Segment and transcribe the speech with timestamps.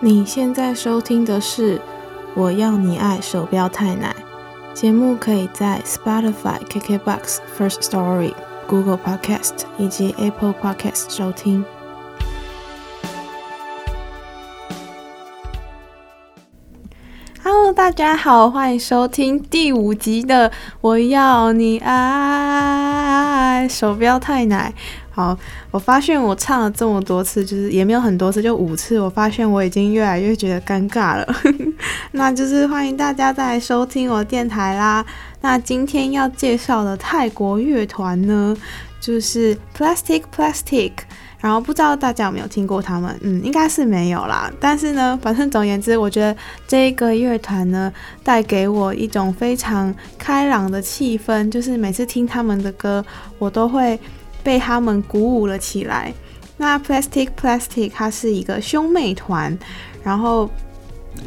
[0.00, 1.76] 你现在收听的是
[2.36, 4.14] 《我要你爱》手标太奶
[4.72, 8.32] 节目，可以在 Spotify、KKBox、First Story、
[8.68, 11.64] Google Podcast 以及 Apple Podcast 收听。
[17.42, 24.72] Hello，大家好，欢迎收听第五集的《我要你爱》手标太奶。
[25.18, 25.36] 好，
[25.72, 29.00] 我发现我唱了这么多次，就是也没有很多次，就五次。
[29.00, 31.26] 我发现我已经越来越觉得尴尬了。
[32.12, 35.04] 那就是欢迎大家再来收听我电台啦。
[35.40, 38.56] 那今天要介绍的泰国乐团呢，
[39.00, 40.92] 就是 Plastic Plastic。
[41.40, 43.16] 然后不知道大家有没有听过他们？
[43.22, 44.48] 嗯，应该是没有啦。
[44.60, 46.36] 但是呢，反正总而言之，我觉得
[46.68, 47.92] 这个乐团呢，
[48.22, 51.50] 带给我一种非常开朗的气氛。
[51.50, 53.04] 就是每次听他们的歌，
[53.40, 53.98] 我都会。
[54.48, 56.10] 被他们鼓舞了起来。
[56.56, 59.58] 那 Plastic Plastic 它是一个兄妹团，
[60.02, 60.48] 然后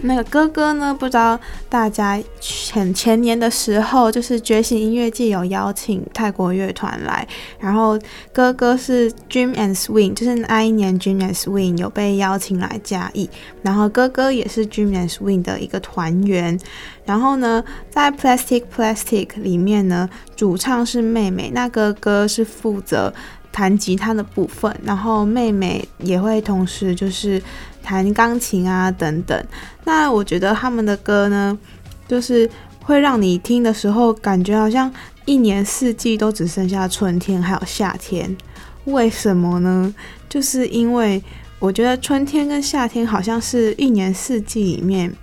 [0.03, 7.27] 那个哥哥呢，不知道大家前前年的时候，就是觉醒音乐祭有邀请泰国乐团来，
[7.59, 7.99] 然后
[8.33, 13.29] 哥哥是 Dream and Swing，就是那一年 Dream and Swing 有被邀请来嘉义，
[13.61, 16.59] 然后哥哥也是 Dream and Swing 的一个团员。
[17.05, 23.13] 然后呢，在 Plastic Plastic 里面呢，主唱是妹妹，那哥哥是负责
[23.51, 27.41] 弹吉他的部分，然后妹妹也会同时就是
[27.83, 29.45] 弹钢琴啊等等。
[29.83, 31.57] 那我觉得他们的歌呢，
[32.07, 32.49] 就是
[32.83, 34.91] 会让你听的时候感觉好像
[35.25, 38.35] 一年四季都只剩下春天还有夏天。
[38.85, 39.93] 为什么呢？
[40.29, 41.21] 就是因为
[41.59, 45.13] 我觉得春天跟夏天好像是一年四季里面。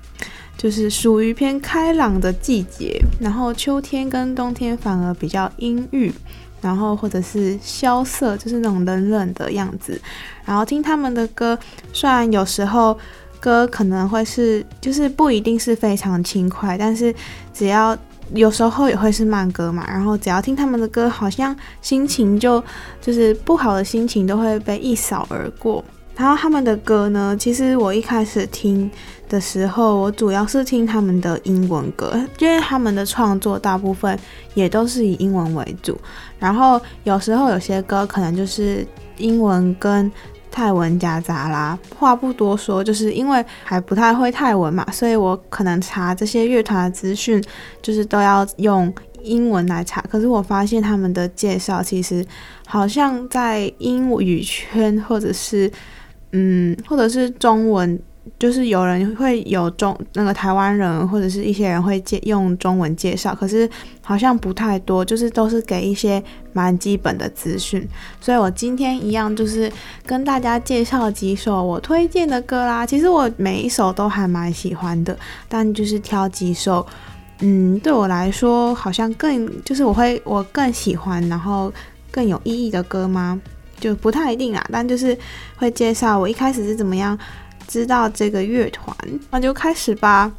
[0.57, 6.13] 就是属于偏开朗的季节，然后秋天跟冬天反而比较阴郁，
[6.61, 10.01] 然后或者是萧瑟，就是那种冷冷的样子。
[10.45, 11.59] 然后听他们的歌，
[11.93, 12.99] 虽然有时候
[13.41, 17.15] 歌可能会是，就是不一定是非常轻快，但是
[17.53, 17.97] 只要
[18.35, 19.85] 有时候也会是慢歌嘛。
[19.89, 22.63] 然后只要听他们的歌，好像心情就
[23.01, 25.85] 就是不好的心情都会被一扫而过。
[26.17, 28.91] 然后他们的歌呢，其实我一开始听
[29.29, 34.19] 的时候，我主要是听他们的英文歌，因为他们的创作大部分
[34.55, 35.99] 也都是以英文为主。
[36.39, 40.11] 然后有时候有些歌可能就是英文跟
[40.51, 41.79] 泰文夹杂啦。
[41.97, 47.43] 话不多说，就是因为还不太会泰文嘛，所以我可能查这些乐团的资讯，
[47.83, 50.01] 就是都要用英文来查。
[50.11, 52.25] 可是我发现他们的介绍其实
[52.67, 55.71] 好像在英语圈或者是。
[56.33, 57.99] 嗯，或者是中文，
[58.39, 63.69] 就是有人会有中那个台湾人或者是一些人会介用中文介绍，可是
[64.01, 66.23] 好像不太多，就是都是给一些
[66.53, 67.87] 蛮基本的资讯。
[68.21, 69.71] 所以我今天一样就是
[70.05, 72.85] 跟大家介绍几首我推荐的歌啦。
[72.85, 75.17] 其实我每一首都还蛮喜欢的，
[75.49, 76.87] 但就是挑几首，
[77.41, 81.73] 嗯，对我来说好像更就是我会我更喜欢，然后
[82.11, 83.41] 更有意义的歌吗？
[83.81, 85.17] 就不太一定啦，但就是
[85.57, 87.17] 会介绍我一开始是怎么样
[87.69, 88.97] 知道这个乐团，
[89.31, 90.33] 那就开始吧。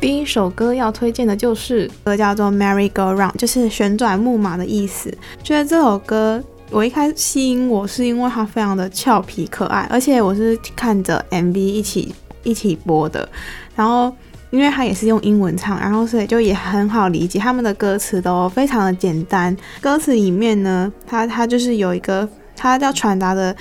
[0.00, 5.12] 第一首歌要推荐的就是歌叫做 Merry Go Round，就是旋转木马的意思。
[5.42, 12.14] 觉得这首歌我一开始吸引我是因为它非常的俏皮可爱，而且我是看着 MV 一起
[12.44, 13.28] 一起播的，
[13.74, 14.14] 然后
[14.50, 19.56] 因为它也是用英文唱，然后所以就也很好理解，他们的歌词都非常的简单。
[19.80, 22.28] 歌词里面呢，它它就是有一个。
[22.58, 23.54] 他要传达的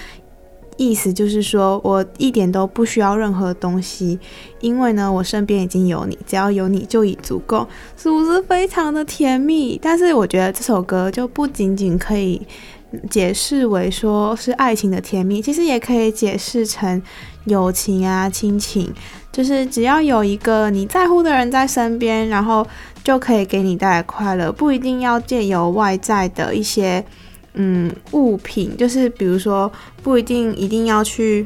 [0.78, 4.20] 意思就是说，我一点都不需要任何东西，
[4.60, 7.66] 因为呢，我身边已经有你，只要有你就已足够，
[7.96, 9.80] 是不是非常的甜蜜？
[9.82, 12.42] 但是我觉得这首歌就不仅仅可以
[13.10, 17.02] 解释为说是爱情的甜蜜，其实也可以解释成
[17.46, 18.94] 友情啊、亲情，
[19.32, 22.68] 就是只要有一个你在乎的人在身边，然后
[23.02, 27.06] 就可以给你带来快乐，不一定要借由外在的一些。
[27.56, 29.72] 嗯，物品就是比如说，
[30.04, 31.46] 不一定一定要去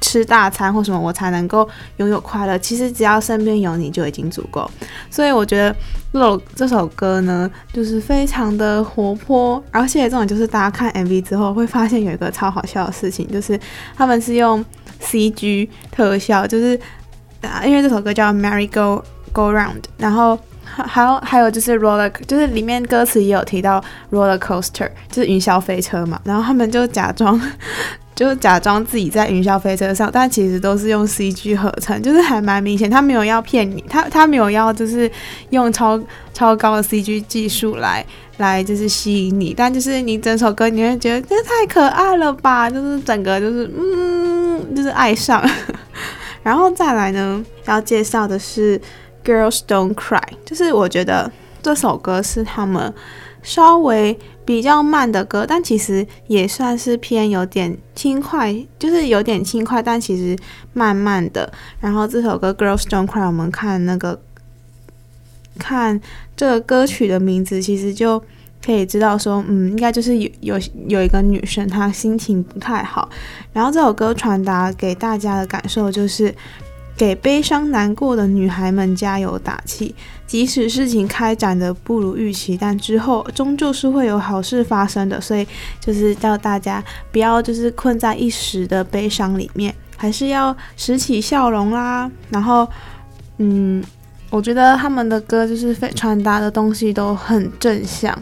[0.00, 1.68] 吃大餐或什么，我才能够
[1.98, 2.58] 拥有快乐。
[2.58, 4.68] 其实只要身边有你就已经足够。
[5.10, 5.74] 所以我觉得
[6.12, 13.58] 这首这首歌呢，就是非常的活泼，而且这种就是大家看 MV 之后会发现有一个超好笑的事情，就是
[13.96, 14.64] 他们是用
[15.00, 16.78] CG 特效，就是，
[17.64, 20.38] 因为这首歌叫 Merry Go Go Round，然后。
[20.76, 26.20] 还有还有就是 roller，就是里面歌词也有提到 roller coaster，就是云霄飞车嘛。
[26.24, 27.40] 然后他们就假装，
[28.14, 32.90] 就假装自己在云霄飞车上，但其实都是用 CG 合成，就是还蛮明显。
[32.90, 35.10] 他没有要骗你，他他没有要就是
[35.50, 36.00] 用超
[36.32, 38.04] 超高的 CG 技术来
[38.38, 45.42] 来就是吸引你，但就是你整首歌你会觉得这太可爱了吧，就是整个就是嗯，就是爱上。
[46.42, 48.76] 然后再来呢，要介绍的是
[49.24, 51.30] 《Girls Don't Cry》，就是我觉得
[51.62, 52.92] 这首歌是他们
[53.42, 60.36] 稍微比较慢的歌，但其实也算是偏有点轻快，就是有点轻快，但其实
[60.72, 61.52] 慢慢的。
[61.80, 64.20] 然后这首歌《Girls Don't Cry》，我们看那个
[65.58, 66.00] 看
[66.36, 68.22] 这个歌曲的名字，其实就。
[68.64, 73.10] 可以知道说，嗯，应该就是有有有一个女生，她心情不太好。
[73.52, 76.32] 然后这首歌传达给大家的感受就是，
[76.96, 79.94] 给悲伤难过的女孩们加油打气。
[80.26, 85.20] 即使事情开展的不如预期，但之后终究是会有好事发生的。
[85.20, 85.46] 所以
[85.78, 92.10] 就是叫大家不要就是困在一时的悲伤里面，还是要拾起笑容啦。
[92.30, 92.66] 然后，
[93.38, 93.84] 嗯，
[94.30, 98.16] 我觉得他们的歌就是传达的东西都很正向。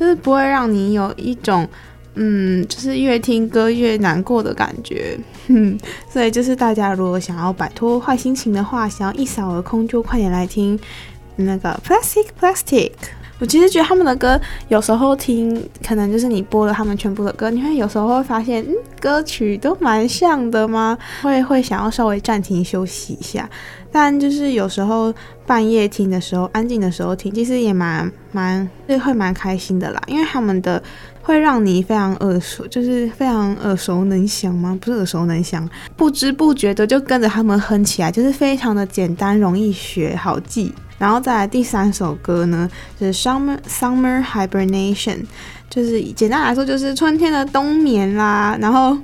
[0.00, 1.68] 就是不会让你有一种，
[2.14, 5.18] 嗯，就是越听歌越难过的感觉，
[5.48, 5.78] 哼。
[6.10, 10.78] 所以就是大家如果想要摆脱坏心情的话，想要一扫而空，就快点来听
[11.36, 12.92] 那个 Plastic Plastic。
[13.38, 20.96] 我其实觉得他们的歌有时候听，可能就是你播了他们全部的歌，你会有时候会发现，嗯，歌曲都蛮像的吗？
[21.22, 23.48] 会会想要稍微暂停休息一下。
[23.90, 25.12] 但就是有时候
[25.44, 28.70] 半夜听的时候，安静的时候听，其实也蛮蛮
[29.04, 30.00] 会蛮开心的啦。
[30.06, 30.80] 因为他们的
[31.22, 34.76] 会让你非常耳熟，就是非常耳熟能详吗？
[34.80, 40.72] 不是耳熟能详，不知不觉的就跟着他们哼起来，就是非常的简单，容易学，好记。
[40.98, 42.68] 然后再来第三首歌呢，
[43.00, 45.20] 就是 Summer Summer Hibernation。
[45.68, 48.56] 就是简单来说，就是春天的冬眠啦。
[48.60, 48.94] 然后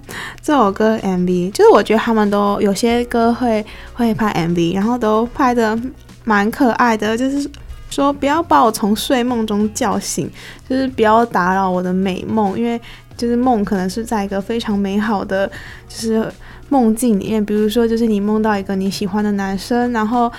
[0.43, 5.77] 这首歌 MV，就是我觉得他们都有些歌会会拍 MV，然后都拍得
[6.25, 7.17] 蛮可爱的。
[7.17, 7.51] 就是
[8.03, 10.31] 说不要把我从睡梦中叫醒，
[10.69, 12.81] 就是不要打扰我的美梦，因为
[13.17, 15.51] 就是梦可能是在一个非常美好的
[15.89, 16.33] 就是
[16.69, 17.45] 梦境里面。
[17.45, 20.31] 比如说，就是你梦到一个你喜欢的男生，然后。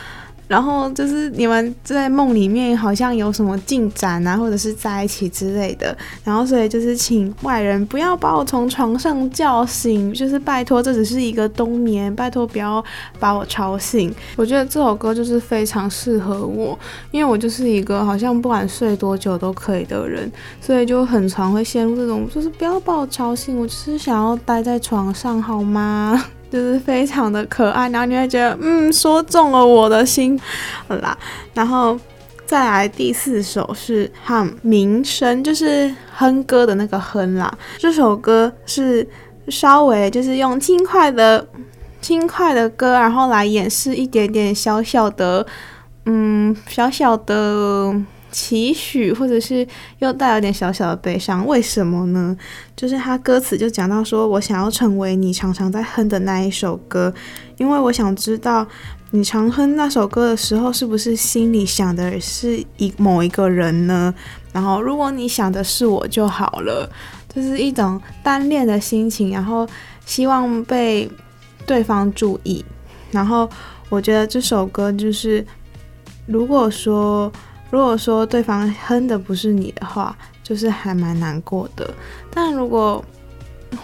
[0.49, 5.95] 然后就是你们在梦里面好像有什么进展啊，或者是在一起之类的。
[6.23, 12.83] 然后所以就是请外人不要把我从床上叫醒，就是拜托，这只是一个冬眠，拜托不要
[13.19, 14.11] 把我吵醒。
[14.35, 16.77] 我觉得这首歌就是非常适合我，
[17.11, 26.25] 因为我就是一个好像不管睡多久都可以的人，所以就很常会陷入这种，就是不要把我吵醒，我就是想要待在床上，好吗？
[26.51, 30.39] 就是非常的可爱，然后你会觉得，嗯，说中了我的心，
[30.87, 31.17] 好啦，
[31.53, 31.99] 然后
[32.45, 37.53] 再来第四首是哼鸣声，就是哼歌的那个哼啦。
[37.77, 39.07] 这首歌是
[39.47, 41.47] 稍微就是用轻快的
[42.01, 45.45] 轻快的歌，然后来掩饰一点点小小的，
[46.05, 47.93] 嗯，小小的。
[48.31, 49.67] 期许，或者是
[49.99, 52.37] 又带有点小小的悲伤，为什么呢？
[52.75, 57.13] 就是他歌词就讲到说，我想要成为你常常在哼的那一首歌，
[57.57, 58.65] 因为我想知道
[59.11, 64.13] 你常哼那首歌的时候，是不是心里想的是一某一个人呢？
[64.53, 66.89] 然后如果你想的是我就好了，
[67.33, 69.67] 就是一种单恋的心情，然后
[70.05, 71.09] 希望被
[71.65, 72.63] 对方注意。
[73.11, 73.49] 然后
[73.89, 75.45] 我觉得这首歌就是，
[76.25, 77.31] 如果说。
[77.69, 81.89] 如果说对方哼的不是你的话，就是还蛮难过的。
[82.31, 83.03] 但如果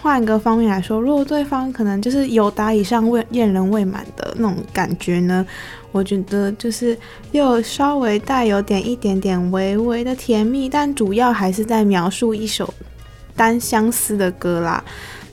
[0.02, 5.46] 换一个方面来说，如果对方可能就是有达以上未恋人未满的那种感觉呢，
[5.92, 6.98] 我觉得就是
[7.30, 12.74] 又稍微带有点一点点微微的甜蜜，但主要还是在描述一首
[13.36, 14.82] 单相思的歌啦。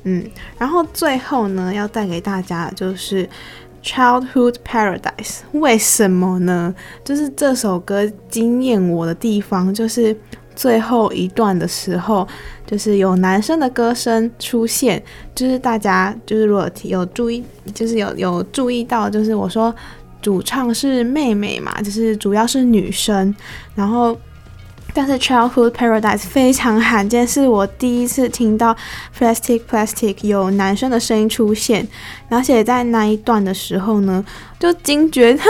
[0.04, 0.24] 嗯，
[0.60, 3.28] 然后最后呢，要带给大家的就是。
[3.84, 6.74] Childhood Paradise，为什么呢？
[7.04, 10.16] 就是这首歌惊艳我的地方，就是
[10.56, 12.28] 最后一段的时候，
[12.66, 15.04] 就是有男生的歌声出现，
[15.36, 19.74] 就是大家就是如果有注意，就是有有注意到，就是我说
[20.22, 23.36] 主唱是妹妹嘛，就是主要是女生，
[23.76, 24.18] 然后。
[24.94, 28.76] 但是《Childhood Paradise》非常罕见，是我第一次听到
[29.18, 31.88] Plastic Plastic 有男生的声音出现，
[32.30, 34.24] 而且在那一段的时候呢，
[34.60, 35.50] 就惊觉他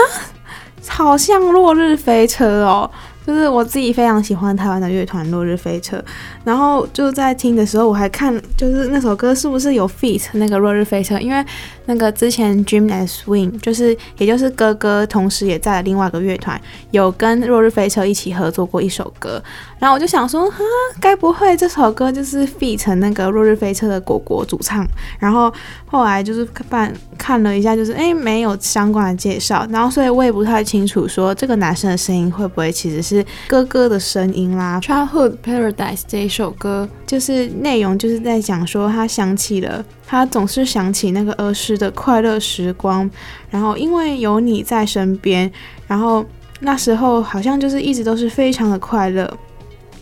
[0.88, 2.90] 好像《落日飞车》哦。
[3.26, 6.02] 就是我自己非常喜欢台湾的乐团落日飞车，
[6.44, 11.42] 然后就在听的时候，我还看就是那首歌是不是有 feat 那个落日飞车，因为
[11.86, 19.42] 那个之前 Dream and Swing 就是也就是哥哥，同时也在另外一个乐团有跟落日飞车一起合作过一首歌，
[19.78, 20.58] 然后我就想说，哈，
[21.00, 24.86] 该不会这首歌就是 feat 那个落日飞车的果果主唱？
[25.18, 25.50] 然后
[25.86, 33.13] 后来就是看看了一下，就是哎没有相关的介绍，然后所以我也不太清楚说这个男生的声音会不会其实是。
[33.14, 34.80] 是哥哥的声音啦。
[34.82, 43.10] Childhood Paradise 这一首歌，就是内容就是在讲说，他想起了，他总是想起那个儿时的快乐时光，
[43.50, 45.50] 然后因为有你在身边，
[45.86, 46.24] 然后
[46.60, 49.32] 那时候好像就是一直都是非常的快乐，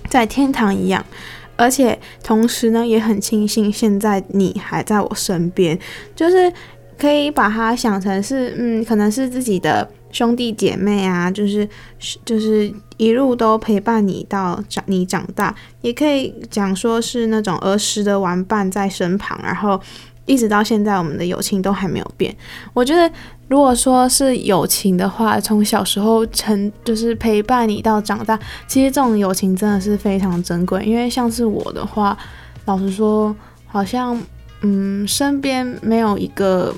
[0.08, 1.04] 在天堂一样。
[1.54, 5.78] 而且同时呢，也很庆幸现在你还在我身边，
[6.16, 6.52] 就是
[6.98, 11.68] 可以把它想成是，嗯，可能是自己的兄弟姐妹啊，就是
[12.24, 19.80] 就是一路都陪伴你到长你长大，也可以讲说是那种儿时的玩伴在身旁，然后
[20.26, 22.36] 一直到现在，我们的友情都还没有变。
[22.72, 23.12] 我觉得。
[23.48, 30.82] 如果说是友情的话，从小时候成就是陪伴你到长大，其实这种友情真的是非常珍贵。
[30.86, 32.16] 因为像是我的话，
[32.64, 34.18] 老实说，好像
[34.62, 36.74] 嗯，身边没有一个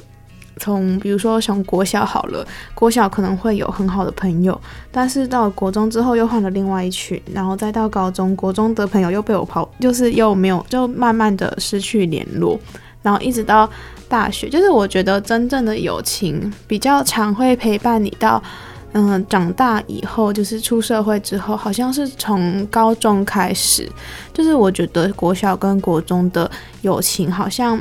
[0.64, 4.58] 从，比如说从国小好了，国小可能会有很好的朋友，
[4.90, 12.58] 但是到国中之后又换了另外一群，然后再到高中，国中的朋友又被我抛，就是又没有，就慢慢的失去联络，
[13.02, 13.68] 然后一直到。
[14.06, 18.40] 大学就是我觉得真正的友情比较常会陪伴你到，
[18.92, 23.90] 嗯，长大以后就是出社会之后，好像是从高中开始，
[24.32, 26.48] 就是我觉得国小跟国中的
[26.82, 27.80] 友情好像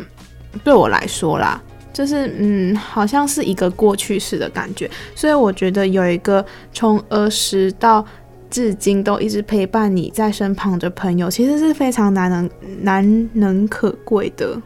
[0.63, 1.61] 对我来说啦，
[1.93, 8.03] 就是嗯，好像是一个过去式的感觉，所以我觉得有一个从儿时到
[8.49, 12.49] 至今都一直陪伴你在身旁的朋友，其实是非常难能
[12.81, 14.59] 难能可贵的。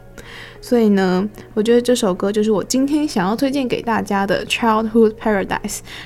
[0.60, 5.58] 所以呢，我觉得这首歌就是我今天想要推荐给大家的《Childhood Paradise》。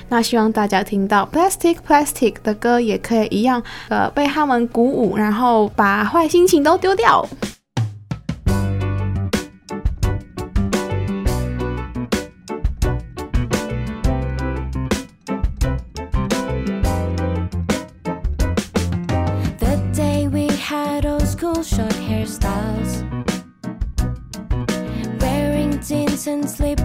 [0.09, 7.27] 那希望大家听到 Plastic Plastic 的歌，也可以一样，呃，被他们鼓舞，然后把坏心情都丢掉。
[26.47, 26.82] sleep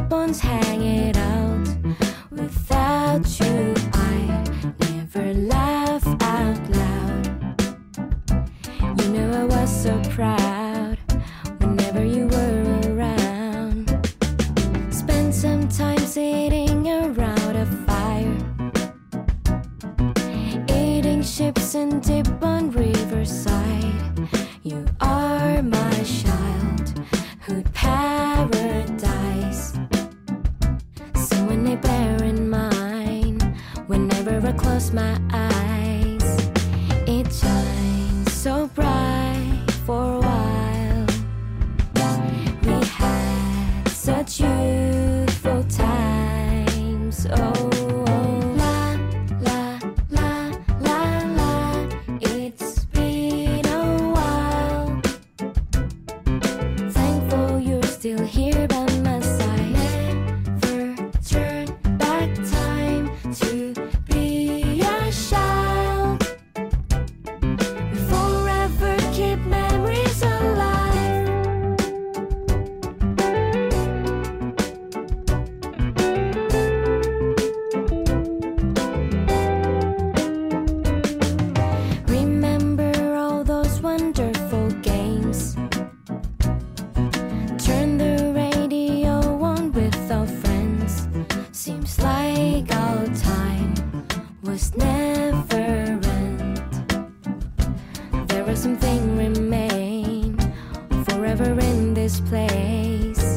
[101.58, 103.36] in this place.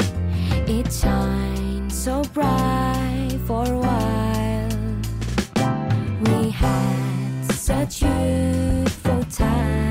[0.68, 4.70] It shines so bright for a while.
[6.26, 9.91] We had such youthful time.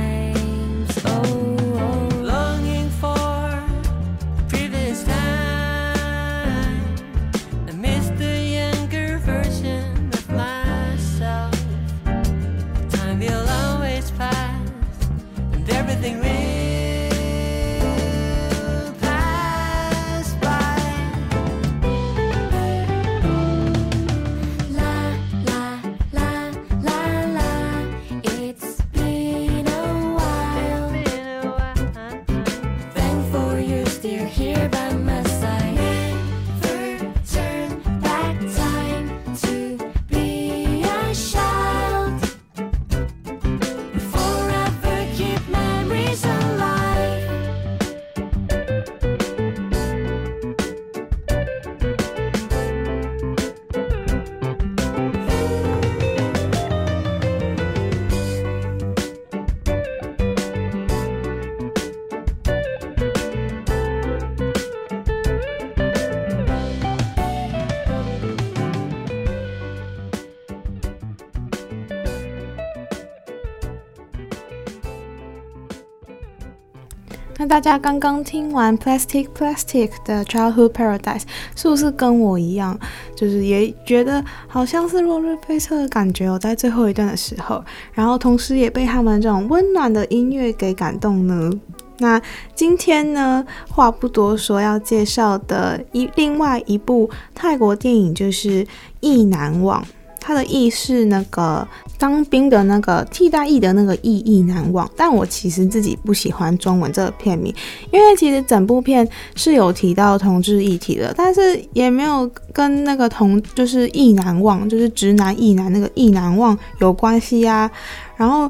[77.50, 81.22] 大家刚刚听完 Plastic Plastic 的 Childhood Paradise，
[81.56, 82.78] 是不是跟我一样，
[83.16, 87.60] 就是也觉得好像是落日飞车的感觉哦，在最后一段的时候，
[87.92, 91.50] 然后同时也被他们这种温暖的音乐给感动呢？
[91.98, 92.22] 那
[92.54, 98.64] 今天呢，话不多说，要介绍的一另外一部泰国电影就是
[99.00, 99.82] 《意难忘》。
[100.20, 101.66] 它的意是那个
[101.98, 104.88] 当兵的那个替代役的那个役，役难忘。
[104.94, 107.52] 但我其实自己不喜欢中文这个片名，
[107.90, 117.70] 因为其实整部片是有提到同志议题的，但是也没有跟那个同就是意难忘，就是直男意男那个意难忘有关系呀、
[118.16, 118.42] 然后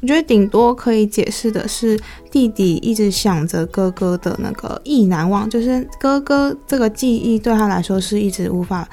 [0.00, 1.98] 我觉得顶多可以解释的是
[2.30, 8.86] 弟弟一直想着哥哥的那个意难忘，就是哥哥这个记忆对他来说是一直无法。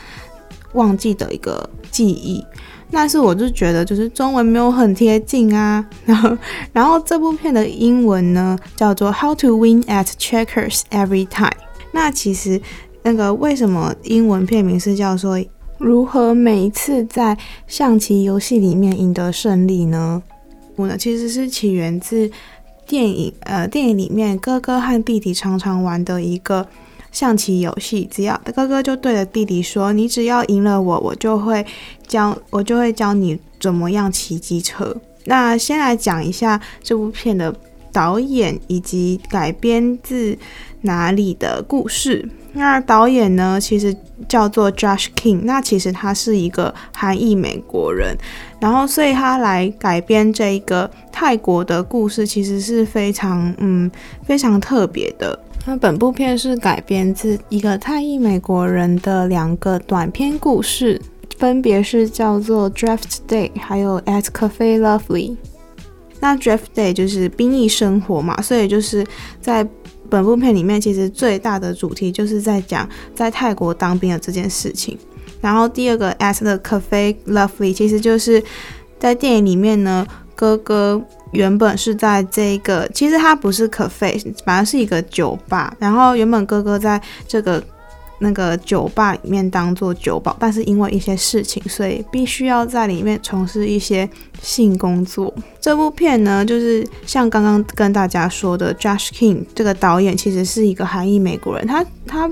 [0.74, 2.46] 忘记的一个记忆，
[2.90, 5.86] 但是我就觉得就是中文没有很贴近啊。
[6.06, 6.38] 然后，
[6.72, 11.50] 然后这部片的英文呢叫做《How to Win at Checkers Every Time》。
[11.92, 12.62] 那其实
[13.04, 15.38] 那个为什么英文片名是叫做
[15.78, 17.38] “如何每一次在
[17.68, 20.24] 象棋游戏里面赢得胜利”呢？
[20.78, 22.32] 我呢其实是起源自
[22.88, 26.68] 电影，呃，电影里面哥哥和弟弟常常玩的一个。
[27.12, 31.65] 象棋游戏，只要哥哥就对着弟弟说：“你只要赢了我，我就会
[32.08, 37.53] 教我就会教你怎么样骑机车。”那先来讲一下这部片的
[37.91, 40.38] 导演以及改编自
[40.82, 42.27] 哪里的故事。
[42.53, 43.96] 那导演呢，其实
[44.27, 48.18] 叫做 Josh King，那其实他是一个韩裔美国人，
[48.60, 53.89] 然后所以他来改编这一个泰国的故事，其实是非常嗯
[54.25, 55.39] 非常特别的。
[55.63, 61.00] 那本部片是改编自一个泰裔美国人的两个短篇故事，
[61.38, 65.29] 分别是叫做《Draft Day》还有《At Cafe Lovely》。
[66.20, 69.05] 那《Draft Day》就是兵役生活嘛，所以就是
[69.40, 69.68] 在
[70.09, 74.98] 本部片里面，其实最大的主题就是在讲在泰国当兵的这件事情。
[75.40, 78.44] 然后第二个《At the Cafe Lovely》其实就是
[79.00, 81.01] 在电影里面呢，哥哥。
[81.31, 85.74] 原本是在这个，其实它不是 cafe，反而是一个酒吧。
[85.79, 87.63] 然后原本哥哥在这个
[88.20, 94.07] 那个酒吧里面当做酒保，但是因为一些事情，所以必须要在里面从事一些
[94.41, 95.33] 性工作。
[95.59, 102.29] 这部片呢，就是像刚刚跟大家说的，Josh King 这个导演其实是一个韩裔美国人，他他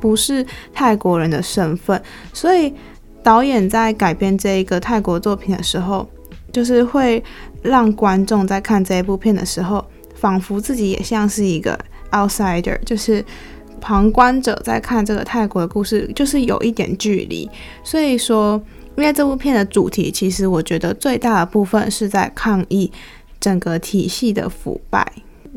[0.00, 2.00] 不是泰国人的身份，
[2.32, 2.72] 所以
[3.22, 6.08] 导演在改编这一个泰国作品的时候，
[6.56, 7.22] 就是会。
[7.62, 11.76] 让观众在看这一部片的时候，仿佛自己也像是一个
[12.12, 13.24] outsider，就是
[13.80, 17.50] 旁观者在看这个泰国的故事，就是有一点距离。
[17.82, 18.62] 所以说，
[18.96, 22.92] 因为这部片的主题，其实我觉得最大的部分是在抗议
[23.40, 25.04] 整个体系的腐败。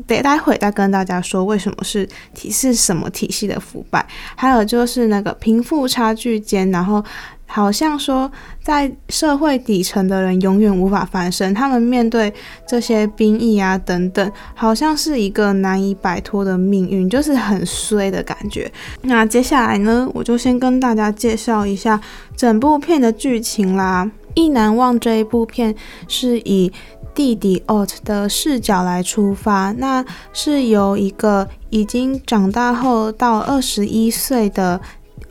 [0.08, 7.04] 得待会再跟大家说为什么是体是什么体系的腐败，还有就是那个贫富差距间，然后。
[7.52, 8.30] 好像说，
[8.62, 12.32] 在社会底层的人永远无法翻身，他们面对
[12.64, 18.70] 这些兵役啊等等，好像是一个难以摆脱的命运，就是很衰的感觉。
[19.02, 22.00] 那接下来呢，我就先跟大家介绍一下
[22.36, 24.04] 整部片的剧情啦。
[24.34, 25.74] 《意难忘》这一部片
[26.06, 26.72] 是以
[27.12, 34.80] 弟弟 Ot 的视角来出发，那是由一个已经长大后到二十一岁的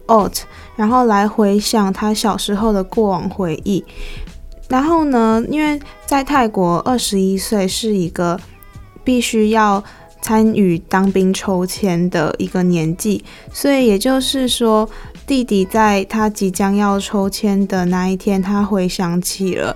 [0.09, 0.41] Ot。
[0.75, 3.83] 然后来回想他小时候的过往回忆，
[4.69, 8.39] 然后呢，因为在泰国二十一岁是一个
[9.03, 9.83] 必须要
[10.21, 14.89] 参与当兵抽签的一个年纪，所以也就是说，
[15.27, 19.75] 弟弟在他即将要抽签的那一天，他回想起了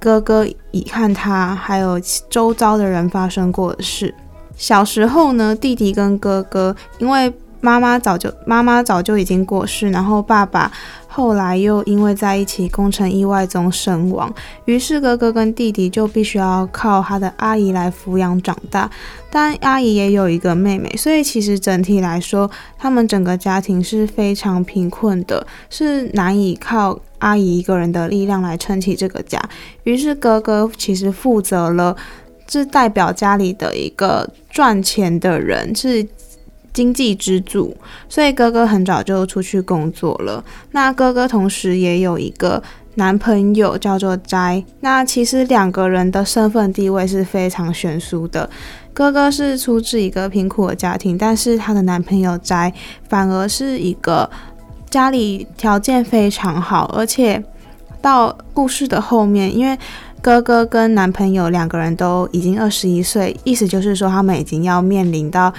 [0.00, 4.12] 哥哥遗憾他还有周遭的人发生过的事。
[4.56, 7.32] 小时候呢，弟弟跟哥哥因为
[7.64, 10.70] 妈妈早就妈妈早就已经过世，然后爸爸
[11.08, 14.30] 后来又因为在一起工程意外中身亡，
[14.66, 18.90] 于是哥哥跟弟弟就必须要靠他的阿姨来抚养长大。
[19.30, 29.40] 但阿姨也有一个妹妹，所以其实整体来说，他们整个家庭是非常贫困的，是难以靠阿姨一个人的力量来撑起这个家。
[29.84, 31.96] 于是哥哥其实负责了，
[32.46, 36.06] 是代表家里的一个赚钱的人，是。
[36.74, 37.74] 经济支柱，
[38.08, 40.44] 所以哥哥很早就出去工作了。
[40.72, 42.62] 那哥哥同时也有一个
[42.96, 44.62] 男朋友叫做斋。
[44.80, 48.50] 那其实两个人的身份地位是非常悬殊的。
[48.92, 52.72] 哥哥是出自一个贫苦的家庭，但是他的男朋友斋
[53.08, 54.28] 反而是一个
[54.90, 57.42] 家里条件非常好，而且
[58.00, 59.76] 到故事的后面，因为
[60.20, 65.52] 哥哥跟男朋友两个人都已经二十一岁，意思就是说他们已经要面临到，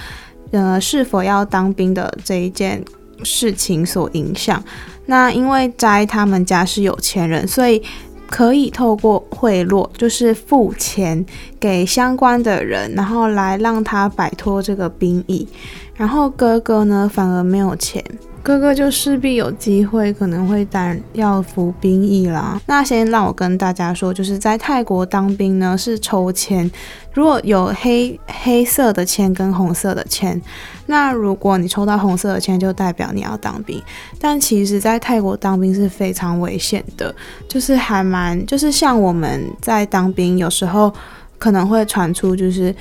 [0.50, 2.84] 呃，是否要当兵的这一件
[3.22, 4.62] 事情所影响。
[5.06, 7.82] 那因为斋他们家是有钱人，所以
[8.28, 11.24] 可以透过贿赂，就是付钱
[11.60, 15.46] 给相关的人，然后来让他摆脱这个兵役。
[15.94, 18.04] 然后哥哥呢，反而没有钱。
[18.46, 22.60] 哥哥就势必有机会可能会担要服兵役啦。
[22.66, 26.70] 那先让我跟大家说，就是在泰国当兵呢是抽签，
[27.12, 30.40] 如果有黑黑色的签跟红色的签，
[30.86, 33.82] 那如果你抽到红色的签，就代表你要当兵。
[34.20, 37.12] 但其实，在泰国当兵是非常危险的，
[37.48, 40.94] 就是还蛮就是像我们在当兵，有时候
[41.36, 42.72] 可能会传出就是。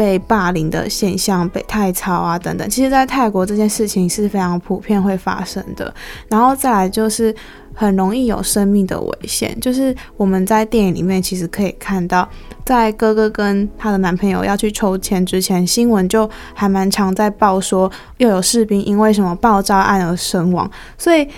[0.00, 5.92] 被霸凌的现象，被太操啊等等，其实，在泰国这件事情是非常普遍会发生的。
[6.26, 7.34] 然后再来就是
[7.74, 12.26] 很容易有生命的危险，就是我们在电影里面其实可以看到，
[12.64, 21.28] 在哥哥跟他的男朋友要去抽签之前，新闻就还蛮常在报说又有士兵因为什么爆炸案而身亡，所以。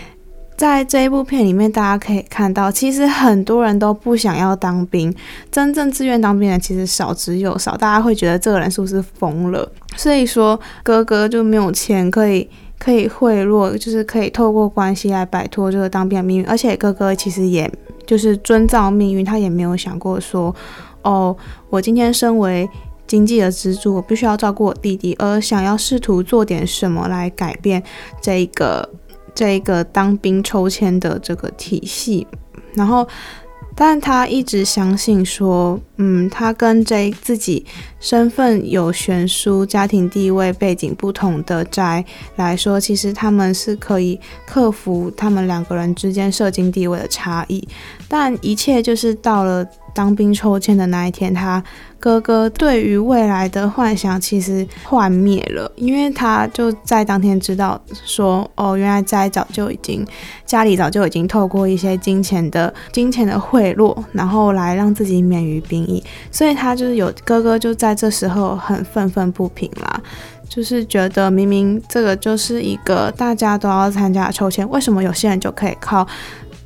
[0.56, 5.12] 在这一部片里面，大家可以看到，其实很多人都不想要当兵，
[5.50, 7.76] 真正自愿当兵的其实少之又少。
[7.76, 9.68] 大家会觉得这个人是不是疯了？
[9.96, 16.46] 所以说，哥哥就没有钱可以可以贿赂，就 是可以透过关系来摆脱这个当兵的命运。
[16.46, 17.68] 而且哥哥其实也
[18.06, 20.54] 就是遵照命运，他也没有想过说，
[21.02, 21.36] 哦，
[21.70, 22.68] 我今天身为
[23.08, 27.82] 经济的支柱，我必须要照顾我弟弟，而想要试图做点什么来改变
[28.20, 28.88] 这个。
[29.34, 32.26] 这一个当兵抽签的这个体系，
[32.74, 33.06] 然后，
[33.74, 37.64] 但他一直相信说，嗯，他跟这自己
[38.00, 42.04] 身份有悬殊、家庭地位背景不同的斋
[42.36, 47.66] 来说，其实他们是可以克服他们两个人之间社经地位的差异，
[48.08, 49.66] 但一切就是到了。
[49.94, 51.62] 当兵抽签的那一天，他
[51.98, 60.04] 哥哥对于未来的幻想其实幻灭了，因为他就在当天知道说，哦，原来在早就已经
[60.44, 70.00] 家里早就已经透过一些金钱的金钱的贿赂，然后来让自己免于兵役，所以他就是有哥哥就在这时候很愤愤不平啦，
[70.48, 76.06] 就是觉得明明这个就是一个大家都要参加抽签，为什么有些人就可以靠？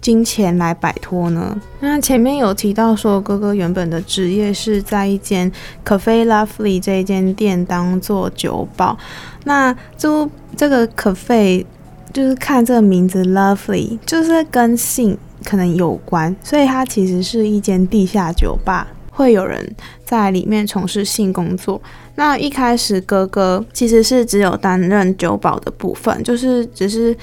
[0.01, 1.61] 金钱来摆脱呢？
[1.81, 5.51] 那前面有提到说，哥哥原本的职业是在一间
[5.85, 8.97] Cafe Lovely 这一间店当做酒保。
[9.45, 11.65] 那就这个 Cafe
[12.13, 21.81] 就是看这个名字 Lovely，就是跟性可能有关，所以它其实是一间地下酒吧，会有人在里面从事性工作。
[22.15, 27.17] 那一开始哥哥其实是只有担任酒保的部分，就是只是。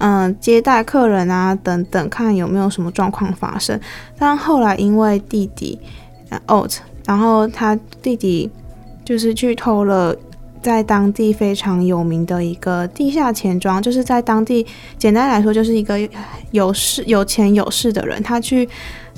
[0.00, 3.78] 嗯，接待客人啊，等等，看有没有什么状况发生。
[4.18, 5.78] 但后来因为弟弟
[6.50, 6.72] ，out，
[7.04, 8.50] 然后他弟弟
[9.04, 10.16] 就是去偷了
[10.62, 16.00] 在当地非常有名的一个地下钱庄，就是在当地简单来说就是一个
[16.50, 18.66] 有势、有钱有势的人，他去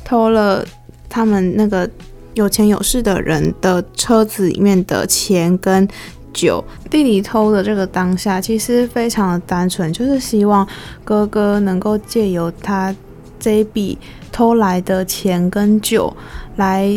[0.04, 0.66] 偷了
[1.08, 1.88] 他们那个
[2.34, 5.88] 有钱有势的人的车子里面的钱跟。
[6.32, 10.66] 酒弟弟偷的这个当下，其实非常的单纯，就是希望
[11.04, 12.94] 哥哥能够借由他
[13.38, 13.96] 这一笔
[14.30, 16.14] 偷来的钱跟酒，
[16.56, 16.90] 来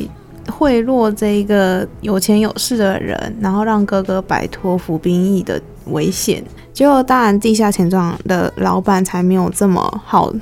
[0.51, 6.43] 贿赂这一个有钱有势的人，然后让哥哥摆脱服兵役的危险。
[6.73, 10.33] 结果当然，地下钱庄的老板才没有这么好，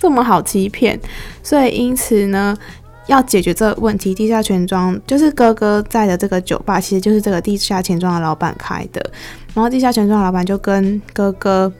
[0.00, 0.98] 这么好欺骗，
[1.42, 2.56] 所以因此呢。
[3.06, 9.10] 要解决这个问题，地下钱庄就是哥哥在的这个酒吧，其实就是这个地下钱庄的老板开的。
[9.54, 11.72] 然后地下钱庄的老板就跟哥哥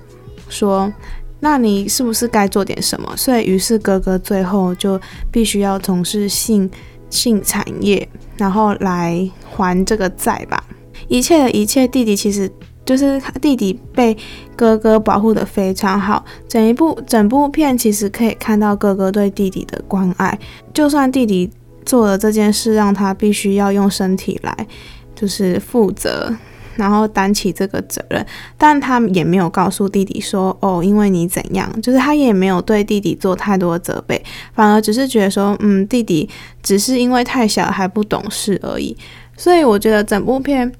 [0.49, 0.93] 说
[1.41, 6.71] ：“那你是不是该做点什么？”所以于是哥哥最后就必须要从事性
[7.11, 10.63] 性产业，然后来还这个债吧。
[11.09, 12.51] 一切的一切，弟弟其实。
[12.85, 14.15] 就是弟弟被
[14.55, 20.39] 哥哥保护得非常好，整一部整部片其实可以看到哥哥对弟弟的关爱。
[20.75, 21.51] 就算弟弟
[21.87, 24.67] 做了这件事，让他必须要用身体来
[25.15, 26.31] 就是负责，
[26.77, 28.25] 然后担起这个责任，
[28.59, 36.29] 但他也没有告诉弟弟说哦，因为你怎样，就是他也没有对弟弟做太多责备，反而只是觉得说，嗯，弟弟
[36.63, 38.95] 只是因为太小还不懂事而已。
[39.39, 40.71] 所以我觉得整部片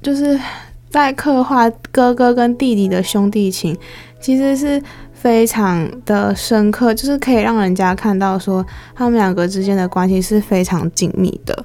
[0.00, 0.40] 就是。
[0.90, 3.76] 在刻画哥哥跟弟弟的兄弟情，
[4.20, 11.64] 其实是非常的深刻，就是可以让人家看到说他们两个之间的关系是非常紧密的。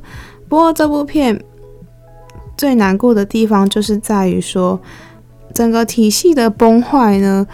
[0.49, 1.39] 不过这部片
[2.57, 4.79] 最难过的地方就是在于说
[5.53, 7.47] 整个体系的崩坏呢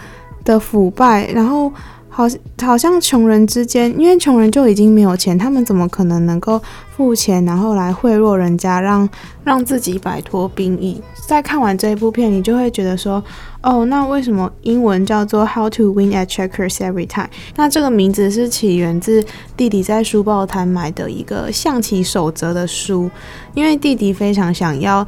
[0.44, 1.72] 的腐败，然后
[2.12, 2.24] 好，
[2.60, 6.60] 好像穷人之间，因为穷人就已经没有钱，他们怎么可能能够
[6.96, 9.08] 付钱，然后来贿赂人家，让
[9.44, 11.00] 让自己摆脱兵役？
[11.26, 13.22] 在看完这一部片，你就会觉得说，
[13.62, 17.28] 哦，那为什么英文叫做 How to Win at Checkers Every Time？
[17.54, 19.24] 那这个名字是起源自
[19.56, 23.08] 弟弟在书报摊买的一个象棋守则的书，
[23.54, 25.06] 因为弟弟非常想要。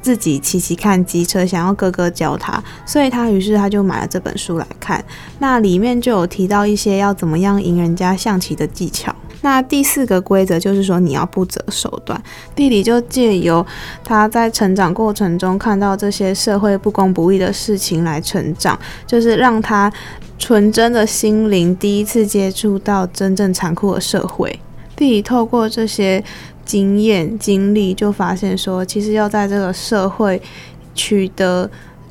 [0.00, 5.04] 自己骑骑看机车，想要哥哥教他，所以他于是他就买了这本书来看。
[5.38, 9.14] 那里面就有提到一些要怎么样赢人家象棋的技巧。
[9.40, 12.20] 那第四个规则就是说你要不择手段。
[12.56, 13.64] 弟弟就借由
[14.02, 19.92] 他在成长过程中看到这些社会不公不义的事情来成长，就是让他
[20.38, 24.58] 纯真的心灵第一次接触到真正残酷的社会。
[24.96, 26.22] 弟弟透过这些。
[26.68, 30.40] 经验经历就发现说，其实要在这个社会
[30.94, 31.68] 取得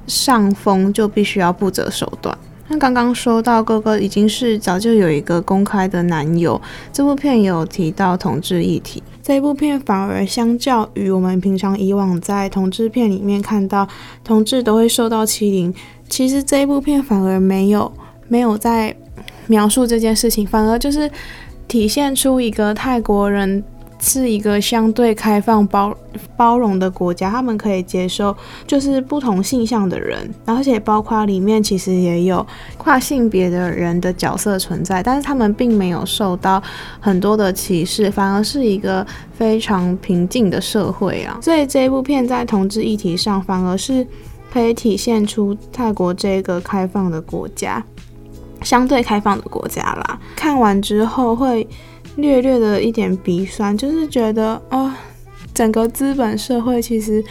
[0.08, 2.36] 上风，就必须要不择手段。
[2.67, 6.60] 那刚刚说到哥哥已经是早就有一个公开的男友，
[6.91, 9.04] 这部片有提到同志议题。
[9.22, 13.88] 这一部片反而相较于我们平常以往在同志片里面看到
[14.24, 15.72] 同志都会受到欺凌，
[16.10, 17.91] 其实这一部片反而没有
[18.28, 18.96] 没有在
[19.46, 21.10] 描述这件事情，反而就是
[21.67, 23.63] 体现出一个泰国人。
[24.00, 25.96] 是一个相对开放包
[26.36, 28.36] 包容的国家，他们可以接受
[28.68, 32.46] 就是不同性向的人，而且包括里面其实也有
[32.78, 36.62] 跨性别的人的角色存在，但是他们并没有受到
[37.00, 41.40] 很多的歧视，反而是一个非常平静的社会啊。
[41.42, 44.06] 所以这一部片在同志议题上，反而是
[44.54, 47.84] 可以体现出泰国这个开放的国家，
[48.62, 50.20] 相对开放的国家啦。
[50.36, 51.68] 看完之后会。
[52.17, 54.91] 略略的一点鼻酸，就是觉得哦，
[55.53, 57.23] 整个资本社会其实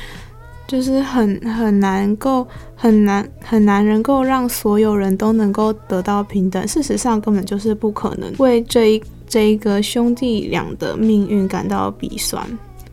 [0.67, 6.67] 就是很很难够很难很难能够让所有人都能够得到平等。
[6.67, 8.33] 事实上，根本就是不可能。
[8.39, 12.45] 为这一这一个兄弟俩的命运感到鼻酸。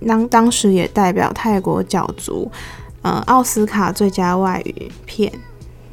[0.05, 2.51] 当当时也代表泰国角逐，
[3.03, 5.31] 呃，奥斯卡最佳外语片，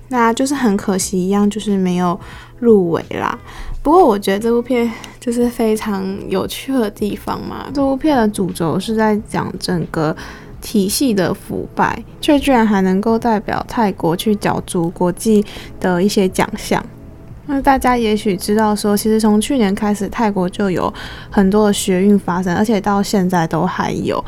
[0.08, 2.18] 那就是很可惜一样，就是没有
[2.58, 3.38] 入围啦。
[3.82, 7.66] 不过我觉得这部片就是非常有趣的地方嘛。
[7.72, 10.14] 这部片的主轴是在讲整个
[10.60, 15.42] 体系的腐败，却居然还能够代表泰国去角逐国际
[15.80, 16.84] 的一些奖项。
[17.46, 20.92] 那大家也许知道说，其实从去年开始，泰国就有
[21.30, 24.22] 很多的学运发生，而且到现在都还有。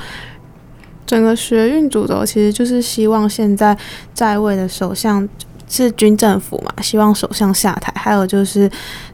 [1.05, 3.77] 整个学运主轴其实就是希望现在
[4.15, 5.29] 在位的首相
[5.69, 8.71] 是军政府嘛，希望首相下台，还有就是。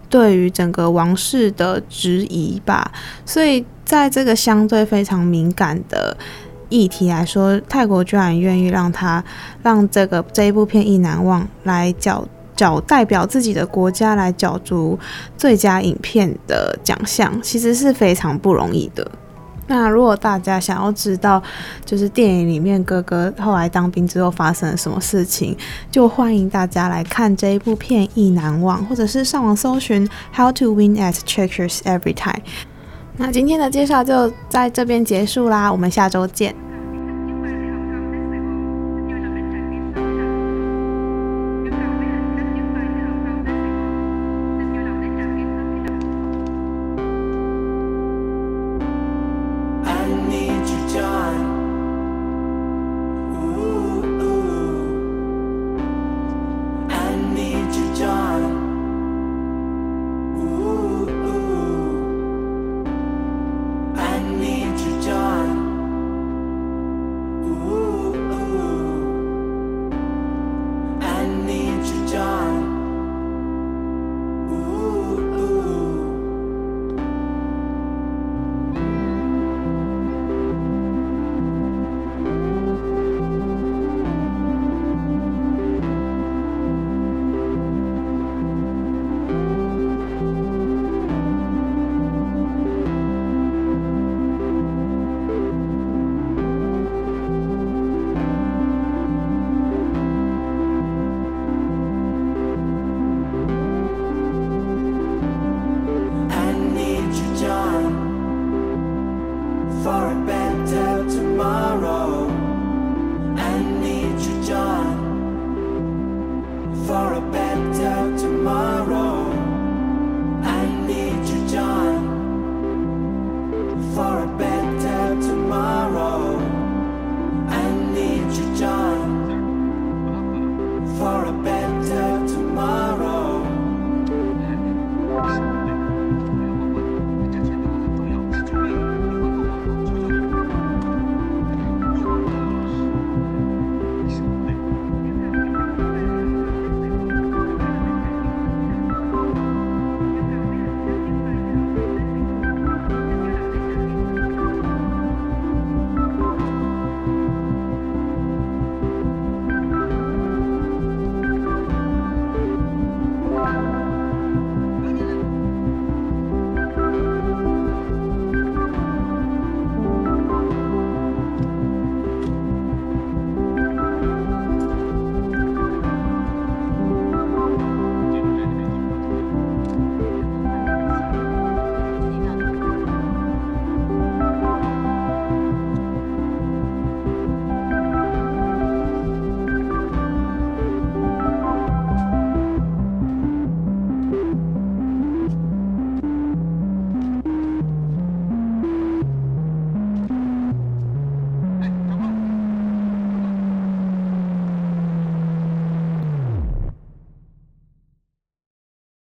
[0.09, 2.91] 对于整个王室的质疑吧，
[3.25, 6.17] 所以在这个相对非常敏感的
[6.69, 9.23] 议题来说，泰国居然愿意让他
[9.63, 14.99] 让这个这一部片《意难忘》来角角代表自己的国家来角逐
[15.37, 19.11] 最佳影片的奖项，其实是非常不容易的。
[19.69, 21.41] 那如果大家想要知道，
[21.85, 25.57] 就是电影里面哥哥后来当兵之后发生了什么事情，
[25.91, 30.05] 就欢迎大家来看这一部片《意难忘》，或者是上网搜寻
[30.35, 32.33] 《How to Win at Checkers Every Time》。
[33.19, 36.55] 那今天的介绍就在这边结束啦，我们下周见。